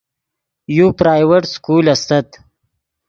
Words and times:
یو 0.77 0.87
پرائیویٹ 0.99 1.43
سکول 1.55 1.85
استت 1.93 2.27